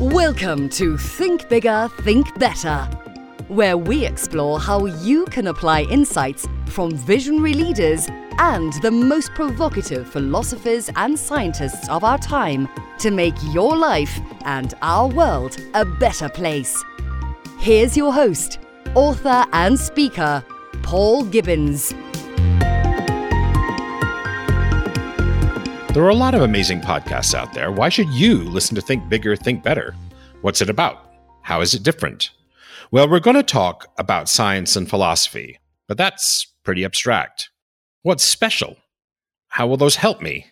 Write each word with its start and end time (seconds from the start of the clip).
Welcome 0.00 0.70
to 0.70 0.96
Think 0.96 1.50
Bigger, 1.50 1.90
Think 2.00 2.38
Better, 2.38 2.88
where 3.48 3.76
we 3.76 4.06
explore 4.06 4.58
how 4.58 4.86
you 4.86 5.26
can 5.26 5.48
apply 5.48 5.82
insights 5.82 6.48
from 6.68 6.96
visionary 6.96 7.52
leaders 7.52 8.08
and 8.38 8.72
the 8.80 8.90
most 8.90 9.30
provocative 9.32 10.08
philosophers 10.08 10.88
and 10.96 11.18
scientists 11.18 11.86
of 11.90 12.02
our 12.02 12.16
time 12.16 12.66
to 13.00 13.10
make 13.10 13.34
your 13.52 13.76
life 13.76 14.18
and 14.46 14.72
our 14.80 15.06
world 15.06 15.58
a 15.74 15.84
better 15.84 16.30
place. 16.30 16.82
Here's 17.58 17.94
your 17.94 18.14
host, 18.14 18.58
author 18.94 19.44
and 19.52 19.78
speaker, 19.78 20.42
Paul 20.80 21.24
Gibbons. 21.24 21.92
There 25.92 26.04
are 26.04 26.10
a 26.10 26.14
lot 26.14 26.36
of 26.36 26.42
amazing 26.42 26.80
podcasts 26.82 27.34
out 27.34 27.52
there. 27.52 27.72
Why 27.72 27.88
should 27.88 28.08
you 28.10 28.44
listen 28.44 28.76
to 28.76 28.80
Think 28.80 29.08
Bigger, 29.08 29.34
Think 29.34 29.64
Better? 29.64 29.96
What's 30.40 30.62
it 30.62 30.70
about? 30.70 31.10
How 31.42 31.62
is 31.62 31.74
it 31.74 31.82
different? 31.82 32.30
Well, 32.92 33.08
we're 33.08 33.18
going 33.18 33.34
to 33.34 33.42
talk 33.42 33.88
about 33.98 34.28
science 34.28 34.76
and 34.76 34.88
philosophy, 34.88 35.58
but 35.88 35.98
that's 35.98 36.46
pretty 36.62 36.84
abstract. 36.84 37.50
What's 38.02 38.22
special? 38.22 38.76
How 39.48 39.66
will 39.66 39.76
those 39.76 39.96
help 39.96 40.22
me? 40.22 40.46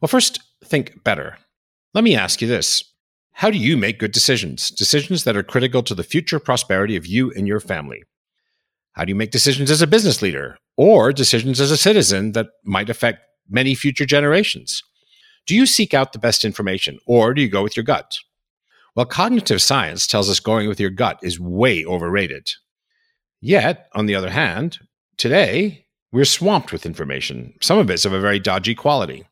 Well, 0.00 0.06
first, 0.06 0.38
think 0.64 1.02
better. 1.02 1.38
Let 1.92 2.04
me 2.04 2.14
ask 2.14 2.40
you 2.40 2.46
this 2.46 2.84
How 3.32 3.50
do 3.50 3.58
you 3.58 3.76
make 3.76 3.98
good 3.98 4.12
decisions? 4.12 4.68
Decisions 4.68 5.24
that 5.24 5.36
are 5.36 5.42
critical 5.42 5.82
to 5.82 5.94
the 5.96 6.04
future 6.04 6.38
prosperity 6.38 6.94
of 6.94 7.04
you 7.04 7.32
and 7.32 7.48
your 7.48 7.58
family. 7.58 8.04
How 8.92 9.04
do 9.04 9.10
you 9.10 9.16
make 9.16 9.32
decisions 9.32 9.72
as 9.72 9.82
a 9.82 9.88
business 9.88 10.22
leader 10.22 10.56
or 10.76 11.12
decisions 11.12 11.60
as 11.60 11.72
a 11.72 11.76
citizen 11.76 12.30
that 12.32 12.46
might 12.64 12.88
affect 12.88 13.27
many 13.48 13.74
future 13.74 14.06
generations? 14.06 14.82
Do 15.46 15.54
you 15.54 15.66
seek 15.66 15.94
out 15.94 16.12
the 16.12 16.18
best 16.18 16.44
information 16.44 16.98
or 17.06 17.32
do 17.32 17.40
you 17.40 17.48
go 17.48 17.62
with 17.62 17.76
your 17.76 17.84
gut? 17.84 18.18
Well, 18.94 19.06
cognitive 19.06 19.62
science 19.62 20.06
tells 20.06 20.28
us 20.28 20.40
going 20.40 20.68
with 20.68 20.80
your 20.80 20.90
gut 20.90 21.18
is 21.22 21.38
way 21.40 21.84
overrated. 21.84 22.50
Yet, 23.40 23.88
on 23.94 24.06
the 24.06 24.14
other 24.14 24.30
hand, 24.30 24.78
today 25.16 25.86
we're 26.10 26.24
swamped 26.24 26.72
with 26.72 26.84
information. 26.84 27.54
Some 27.60 27.78
of 27.78 27.90
it's 27.90 28.04
of 28.04 28.12
a 28.12 28.20
very 28.20 28.38
dodgy 28.38 28.74
quality. 28.74 29.24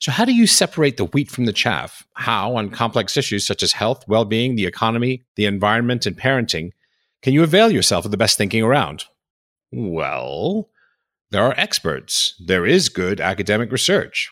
So, 0.00 0.12
how 0.12 0.24
do 0.24 0.34
you 0.34 0.46
separate 0.46 0.98
the 0.98 1.06
wheat 1.06 1.30
from 1.30 1.46
the 1.46 1.52
chaff? 1.52 2.06
How, 2.12 2.56
on 2.56 2.70
complex 2.70 3.16
issues 3.16 3.46
such 3.46 3.62
as 3.62 3.72
health, 3.72 4.04
well 4.06 4.24
being, 4.24 4.54
the 4.54 4.66
economy, 4.66 5.24
the 5.36 5.46
environment, 5.46 6.04
and 6.04 6.16
parenting, 6.16 6.72
can 7.22 7.32
you 7.32 7.42
avail 7.42 7.70
yourself 7.70 8.04
of 8.04 8.10
the 8.10 8.16
best 8.16 8.36
thinking 8.36 8.62
around? 8.62 9.04
Well, 9.72 10.68
there 11.30 11.42
are 11.42 11.54
experts. 11.56 12.34
There 12.44 12.66
is 12.66 12.88
good 12.88 13.20
academic 13.20 13.72
research. 13.72 14.30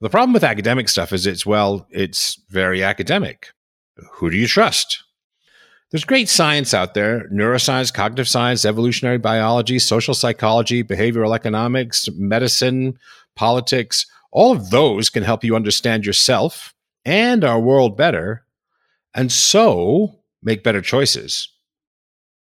The 0.00 0.08
problem 0.08 0.32
with 0.32 0.44
academic 0.44 0.88
stuff 0.88 1.12
is 1.12 1.26
it's, 1.26 1.44
well, 1.44 1.86
it's 1.90 2.40
very 2.48 2.82
academic. 2.82 3.48
Who 4.12 4.30
do 4.30 4.36
you 4.36 4.46
trust? 4.46 5.04
There's 5.90 6.04
great 6.04 6.28
science 6.28 6.72
out 6.72 6.94
there 6.94 7.28
neuroscience, 7.30 7.92
cognitive 7.92 8.28
science, 8.28 8.64
evolutionary 8.64 9.18
biology, 9.18 9.78
social 9.78 10.14
psychology, 10.14 10.84
behavioral 10.84 11.34
economics, 11.34 12.08
medicine, 12.14 12.98
politics. 13.34 14.06
All 14.30 14.52
of 14.52 14.70
those 14.70 15.10
can 15.10 15.24
help 15.24 15.42
you 15.42 15.56
understand 15.56 16.06
yourself 16.06 16.74
and 17.04 17.44
our 17.44 17.58
world 17.58 17.96
better, 17.96 18.44
and 19.14 19.32
so 19.32 20.20
make 20.42 20.62
better 20.62 20.80
choices. 20.80 21.48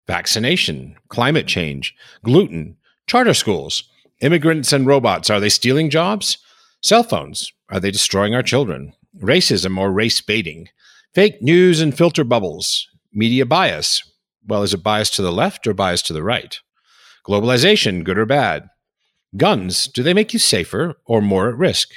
Vaccination, 0.07 0.97
climate 1.09 1.47
change, 1.47 1.95
gluten, 2.25 2.77
Charter 3.07 3.35
schools, 3.35 3.85
immigrants 4.21 4.73
and 4.73 4.87
robots, 4.87 5.29
are 5.31 5.41
they 5.41 5.49
stealing 5.49 5.91
jobs? 5.91 6.39
Cell 6.81 7.03
phones, 7.03 7.53
are 7.69 7.81
they 7.81 7.91
destroying 7.91 8.35
our 8.35 8.43
children? 8.43 8.93
Racism 9.21 9.79
or 9.79 9.93
race 9.93 10.21
baiting? 10.21 10.69
Fake 11.15 11.43
news 11.43 11.81
and 11.81 11.97
filter 11.97 12.25
bubbles? 12.25 12.89
Media 13.13 13.45
bias? 13.45 14.03
Well, 14.47 14.63
is 14.63 14.73
it 14.75 14.83
bias 14.83 15.11
to 15.11 15.23
the 15.23 15.33
left 15.33 15.67
or 15.67 15.75
bias 15.75 16.03
to 16.03 16.13
the 16.13 16.23
right? 16.23 16.59
Globalization, 17.27 18.03
good 18.03 18.19
or 18.19 18.27
bad? 18.27 18.69
Guns, 19.37 19.87
do 19.87 20.03
they 20.03 20.15
make 20.15 20.33
you 20.33 20.39
safer 20.39 20.95
or 21.05 21.21
more 21.21 21.49
at 21.49 21.57
risk? 21.57 21.91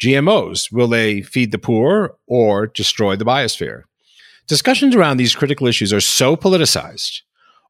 GMOs, 0.00 0.72
will 0.72 0.88
they 0.88 1.20
feed 1.20 1.52
the 1.52 1.58
poor 1.58 2.16
or 2.26 2.66
destroy 2.66 3.16
the 3.16 3.24
biosphere? 3.24 3.82
Discussions 4.46 4.96
around 4.96 5.16
these 5.16 5.34
critical 5.34 5.66
issues 5.66 5.92
are 5.92 6.00
so 6.00 6.36
politicized 6.36 7.20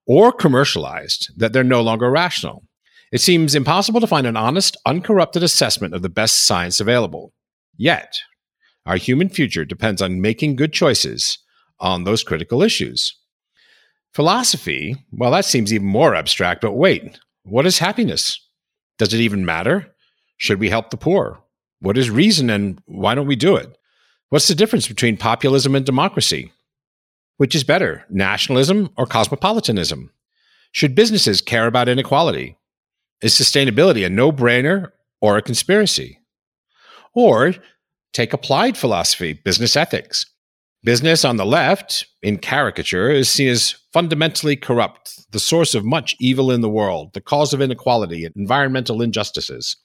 or 0.07 0.33
commercialized 0.33 1.31
that 1.37 1.53
they're 1.53 1.65
no 1.65 1.83
longer 1.83 2.11
rational. 2.11 2.65
It 3.13 3.21
seems 3.21 3.57
impossible 3.57 4.01
to 4.01 4.07
find 4.07 4.27
an 4.27 4.37
honest, 4.37 4.77
uncorrupted 4.87 5.43
assessment 5.43 5.95
of 5.95 6.03
the 6.03 6.09
best 6.09 6.47
science 6.47 6.81
available. 6.81 7.33
Yet, 7.77 8.21
our 8.87 8.97
human 8.97 9.29
future 9.29 9.65
depends 9.65 10.01
on 10.01 10.21
making 10.21 10.57
good 10.57 10.73
choices 10.73 11.39
on 11.81 12.05
those 12.05 12.23
critical 12.23 12.63
issues. 12.63 13.17
Philosophy, 14.15 14.97
well, 15.13 15.33
that 15.33 15.45
seems 15.45 15.73
even 15.73 15.87
more 15.87 16.15
abstract, 16.15 16.61
but 16.61 16.73
wait, 16.73 17.19
what 17.43 17.67
is 17.67 17.79
happiness? 17.79 18.41
Does 18.99 19.13
it 19.15 19.21
even 19.21 19.45
matter? 19.45 19.89
Should 20.37 20.61
we 20.61 20.69
help 20.69 20.91
the 20.91 20.97
poor? 20.97 21.43
What 21.81 21.99
is 21.99 22.11
reason 22.11 22.51
and 22.51 22.81
why 22.87 23.15
don't 23.15 23.27
we 23.27 23.37
do 23.37 23.57
it? 23.57 23.77
What's 24.29 24.49
the 24.49 24.55
difference 24.55 24.87
between 24.87 25.17
populism 25.17 25.75
and 25.75 25.85
democracy? 25.85 26.53
Which 27.39 27.55
is 27.55 27.65
better, 27.65 28.05
nationalism 28.11 28.91
or 28.97 29.07
cosmopolitanism? 29.07 30.11
Should 30.73 30.95
businesses 30.95 31.41
care 31.41 31.67
about 31.67 31.89
inequality? 31.89 32.57
Is 33.23 33.35
sustainability 33.35 34.05
a 34.05 34.09
no 34.09 34.33
brainer 34.33 34.89
or 35.21 35.37
a 35.37 35.43
conspiracy? 35.43 36.21
Or 37.15 37.55
take 38.13 38.33
applied 38.33 38.77
philosophy, 38.77 39.35
business 39.35 39.77
ethics. 39.77 40.27
Business 40.83 41.27
on 41.27 41.37
the 41.37 41.45
left, 41.45 42.07
in 42.23 42.39
caricature, 42.39 43.11
is 43.11 43.29
seen 43.29 43.49
as 43.49 43.75
fundamentally 43.93 44.57
corrupt, 44.57 45.31
the 45.31 45.39
source 45.39 45.75
of 45.75 45.85
much 45.85 46.17
evil 46.19 46.51
in 46.51 46.63
the 46.63 46.71
world, 46.71 47.13
the 47.13 47.21
cause 47.21 47.53
of 47.53 47.61
inequality 47.61 48.25
and 48.25 48.35
environmental 48.35 49.03
injustices. 49.03 49.77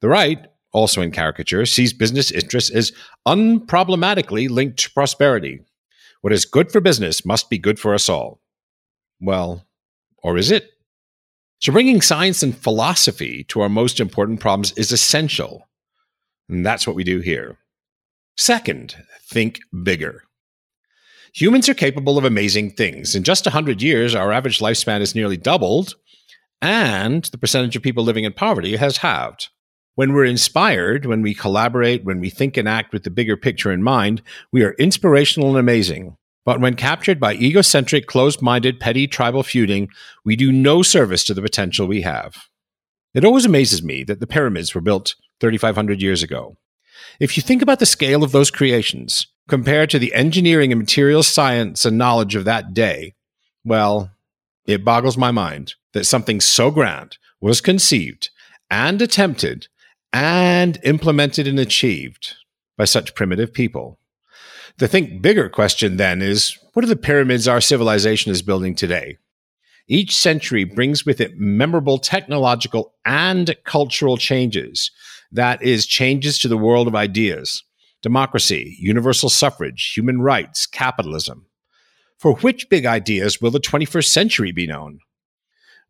The 0.00 0.08
right, 0.08 0.46
also 0.72 1.02
in 1.02 1.10
caricature, 1.10 1.66
sees 1.66 1.92
business 1.92 2.30
interests 2.30 2.70
as 2.70 2.92
unproblematically 3.26 4.48
linked 4.48 4.78
to 4.78 4.92
prosperity. 4.92 5.60
What 6.20 6.32
is 6.32 6.44
good 6.44 6.70
for 6.70 6.80
business 6.80 7.26
must 7.26 7.50
be 7.50 7.58
good 7.58 7.80
for 7.80 7.92
us 7.92 8.08
all. 8.08 8.40
Well, 9.20 9.66
or 10.22 10.38
is 10.38 10.52
it? 10.52 10.70
So, 11.60 11.72
bringing 11.72 12.00
science 12.00 12.42
and 12.42 12.56
philosophy 12.56 13.44
to 13.48 13.60
our 13.60 13.68
most 13.68 13.98
important 13.98 14.40
problems 14.40 14.72
is 14.72 14.92
essential. 14.92 15.68
And 16.48 16.64
that's 16.64 16.86
what 16.86 16.96
we 16.96 17.04
do 17.04 17.18
here. 17.18 17.58
Second, 18.36 18.94
think 19.28 19.60
bigger. 19.82 20.22
Humans 21.34 21.68
are 21.68 21.74
capable 21.74 22.16
of 22.16 22.24
amazing 22.24 22.70
things. 22.72 23.14
In 23.14 23.24
just 23.24 23.44
100 23.44 23.82
years, 23.82 24.14
our 24.14 24.32
average 24.32 24.60
lifespan 24.60 25.00
has 25.00 25.14
nearly 25.14 25.36
doubled, 25.36 25.94
and 26.62 27.24
the 27.26 27.38
percentage 27.38 27.76
of 27.76 27.82
people 27.82 28.04
living 28.04 28.24
in 28.24 28.32
poverty 28.32 28.76
has 28.76 28.98
halved. 28.98 29.48
When 29.96 30.12
we're 30.12 30.24
inspired, 30.24 31.06
when 31.06 31.22
we 31.22 31.34
collaborate, 31.34 32.04
when 32.04 32.20
we 32.20 32.30
think 32.30 32.56
and 32.56 32.68
act 32.68 32.92
with 32.92 33.02
the 33.02 33.10
bigger 33.10 33.36
picture 33.36 33.72
in 33.72 33.82
mind, 33.82 34.22
we 34.52 34.62
are 34.62 34.72
inspirational 34.74 35.50
and 35.50 35.58
amazing. 35.58 36.16
But 36.48 36.62
when 36.62 36.76
captured 36.76 37.20
by 37.20 37.34
egocentric, 37.34 38.06
closed 38.06 38.40
minded, 38.40 38.80
petty 38.80 39.06
tribal 39.06 39.42
feuding, 39.42 39.90
we 40.24 40.34
do 40.34 40.50
no 40.50 40.80
service 40.82 41.22
to 41.24 41.34
the 41.34 41.42
potential 41.42 41.86
we 41.86 42.00
have. 42.00 42.48
It 43.12 43.22
always 43.22 43.44
amazes 43.44 43.82
me 43.82 44.02
that 44.04 44.18
the 44.18 44.26
pyramids 44.26 44.74
were 44.74 44.80
built 44.80 45.14
3,500 45.40 46.00
years 46.00 46.22
ago. 46.22 46.56
If 47.20 47.36
you 47.36 47.42
think 47.42 47.60
about 47.60 47.80
the 47.80 47.84
scale 47.84 48.24
of 48.24 48.32
those 48.32 48.50
creations 48.50 49.26
compared 49.46 49.90
to 49.90 49.98
the 49.98 50.14
engineering 50.14 50.72
and 50.72 50.78
material 50.78 51.22
science 51.22 51.84
and 51.84 51.98
knowledge 51.98 52.34
of 52.34 52.46
that 52.46 52.72
day, 52.72 53.14
well, 53.62 54.12
it 54.64 54.86
boggles 54.86 55.18
my 55.18 55.30
mind 55.30 55.74
that 55.92 56.06
something 56.06 56.40
so 56.40 56.70
grand 56.70 57.18
was 57.42 57.60
conceived 57.60 58.30
and 58.70 59.02
attempted 59.02 59.68
and 60.14 60.78
implemented 60.82 61.46
and 61.46 61.58
achieved 61.58 62.36
by 62.78 62.86
such 62.86 63.14
primitive 63.14 63.52
people. 63.52 63.98
The 64.78 64.86
think 64.86 65.20
bigger 65.20 65.48
question 65.48 65.96
then 65.96 66.22
is 66.22 66.56
what 66.72 66.84
are 66.84 66.88
the 66.88 66.94
pyramids 66.94 67.48
our 67.48 67.60
civilization 67.60 68.30
is 68.30 68.42
building 68.42 68.76
today? 68.76 69.16
Each 69.88 70.14
century 70.14 70.62
brings 70.62 71.04
with 71.04 71.20
it 71.20 71.36
memorable 71.36 71.98
technological 71.98 72.94
and 73.04 73.56
cultural 73.64 74.16
changes. 74.16 74.92
That 75.32 75.60
is, 75.62 75.84
changes 75.84 76.38
to 76.38 76.48
the 76.48 76.56
world 76.56 76.86
of 76.86 76.94
ideas, 76.94 77.64
democracy, 78.02 78.76
universal 78.78 79.28
suffrage, 79.28 79.94
human 79.96 80.20
rights, 80.20 80.64
capitalism. 80.64 81.46
For 82.16 82.36
which 82.36 82.68
big 82.68 82.86
ideas 82.86 83.40
will 83.40 83.50
the 83.50 83.58
21st 83.58 84.06
century 84.06 84.52
be 84.52 84.68
known? 84.68 85.00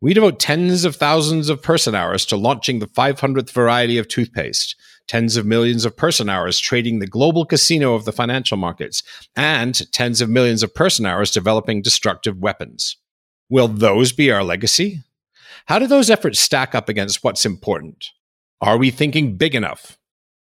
We 0.01 0.15
devote 0.15 0.39
tens 0.39 0.83
of 0.83 0.95
thousands 0.95 1.49
of 1.49 1.61
person 1.61 1.93
hours 1.93 2.25
to 2.27 2.37
launching 2.37 2.79
the 2.79 2.87
500th 2.87 3.51
variety 3.51 3.99
of 3.99 4.07
toothpaste, 4.07 4.75
tens 5.09 5.35
of 5.35 5.45
millions 5.45 5.85
of 5.85 5.97
person 5.97 6.29
hours 6.29 6.59
trading 6.59 6.99
the 6.99 7.07
global 7.07 7.43
casino 7.43 7.95
of 7.95 8.05
the 8.05 8.11
financial 8.11 8.55
markets, 8.55 9.01
and 9.35 9.91
tens 9.91 10.21
of 10.21 10.29
millions 10.29 10.61
of 10.61 10.75
person 10.75 11.03
hours 11.03 11.31
developing 11.31 11.81
destructive 11.81 12.37
weapons. 12.37 12.95
Will 13.49 13.67
those 13.67 14.13
be 14.13 14.29
our 14.29 14.43
legacy? 14.43 15.01
How 15.65 15.79
do 15.79 15.87
those 15.87 16.11
efforts 16.11 16.39
stack 16.39 16.75
up 16.75 16.87
against 16.87 17.23
what's 17.23 17.43
important? 17.43 18.05
Are 18.61 18.77
we 18.77 18.91
thinking 18.91 19.35
big 19.35 19.55
enough? 19.55 19.97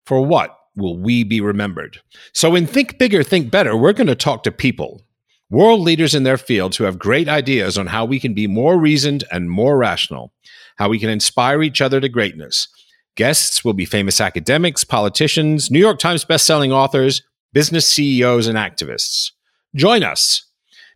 For 0.04 0.20
what 0.20 0.55
will 0.76 0.98
we 0.98 1.25
be 1.25 1.40
remembered? 1.40 2.00
So, 2.34 2.55
in 2.55 2.66
Think 2.66 2.98
Bigger, 2.98 3.22
Think 3.22 3.50
Better, 3.50 3.75
we're 3.75 3.94
going 3.94 4.06
to 4.08 4.14
talk 4.14 4.43
to 4.43 4.52
people, 4.52 5.00
world 5.48 5.81
leaders 5.81 6.14
in 6.14 6.25
their 6.25 6.37
fields 6.37 6.76
who 6.76 6.84
have 6.84 6.98
great 6.98 7.28
ideas 7.28 7.78
on 7.78 7.87
how 7.87 8.05
we 8.05 8.20
can 8.20 8.34
be 8.34 8.46
more 8.46 8.78
reasoned 8.78 9.25
and 9.32 9.48
more 9.48 9.78
rational, 9.78 10.34
how 10.76 10.90
we 10.90 10.98
can 10.98 11.08
inspire 11.08 11.62
each 11.62 11.81
other 11.81 12.00
to 12.00 12.08
greatness. 12.10 12.69
Guests 13.14 13.62
will 13.62 13.75
be 13.75 13.85
famous 13.85 14.23
academics, 14.23 14.85
politicians, 14.85 15.70
New 15.70 15.79
York 15.79 15.99
Times 15.99 16.25
bestselling 16.25 16.70
authors, 16.70 17.20
business 17.53 17.87
CEOs, 17.87 18.47
and 18.47 18.56
activists. 18.56 19.32
Join 19.75 20.03
us 20.03 20.47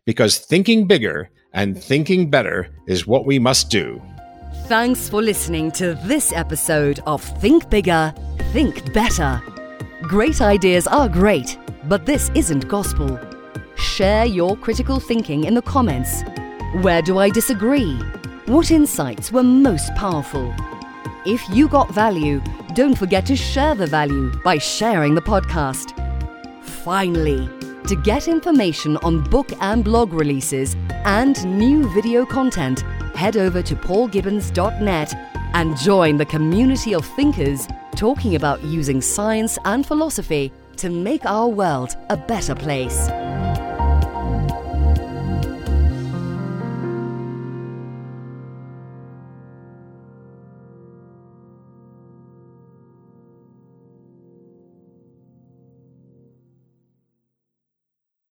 because 0.07 0.39
thinking 0.39 0.87
bigger 0.87 1.29
and 1.53 1.83
thinking 1.83 2.31
better 2.31 2.71
is 2.87 3.07
what 3.07 3.27
we 3.27 3.39
must 3.39 3.69
do. 3.69 4.01
Thanks 4.65 5.11
for 5.11 5.21
listening 5.21 5.71
to 5.73 5.95
this 6.05 6.33
episode 6.33 7.01
of 7.07 7.23
Think 7.23 7.69
Bigger, 7.69 8.15
Think 8.53 8.95
Better. 8.95 9.43
Great 10.03 10.41
ideas 10.41 10.87
are 10.87 11.11
great, 11.11 11.59
but 11.85 12.07
this 12.07 12.31
isn't 12.35 12.67
gospel. 12.67 13.21
Share 13.77 14.25
your 14.25 14.57
critical 14.57 15.01
thinking 15.01 15.45
in 15.45 15.53
the 15.53 15.61
comments. 15.61 16.23
Where 16.81 17.03
do 17.03 17.19
I 17.19 17.29
disagree? 17.29 17.95
What 18.47 18.71
insights 18.71 19.31
were 19.31 19.43
most 19.43 19.95
powerful? 19.97 20.55
If 21.27 21.49
you 21.49 21.67
got 21.67 21.91
value, 21.91 22.41
don't 22.75 22.97
forget 22.97 23.27
to 23.27 23.35
share 23.35 23.75
the 23.75 23.89
value 23.89 24.31
by 24.45 24.59
sharing 24.59 25.17
the 25.17 25.21
podcast. 25.21 25.91
Finally, 26.63 27.49
to 27.89 27.97
get 27.97 28.29
information 28.29 28.97
on 28.99 29.25
book 29.25 29.51
and 29.61 29.83
blog 29.83 30.13
releases 30.13 30.77
and 31.05 31.45
new 31.59 31.93
video 31.95 32.25
content, 32.25 32.83
head 33.17 33.37
over 33.37 33.61
to 33.61 33.75
paulgibbons.net 33.75 35.15
and 35.55 35.77
join 35.79 36.17
the 36.17 36.27
community 36.27 36.95
of 36.95 37.05
thinkers 37.05 37.67
talking 37.97 38.37
about 38.37 38.63
using 38.63 39.01
science 39.01 39.59
and 39.65 39.85
philosophy 39.85 40.53
to 40.77 40.91
make 40.91 41.25
our 41.25 41.49
world 41.49 41.97
a 42.09 42.17
better 42.17 42.55
place. 42.55 43.09